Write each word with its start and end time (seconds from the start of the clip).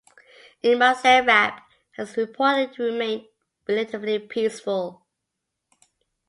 In 0.63 0.79
Marseille 0.79 1.23
rap 1.23 1.61
has 1.91 2.15
reportedly 2.15 2.79
remained 2.79 3.25
relatively 3.67 4.17
peaceful. 4.17 5.05